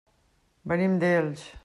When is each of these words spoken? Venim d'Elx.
Venim 0.71 0.97
d'Elx. 1.05 1.49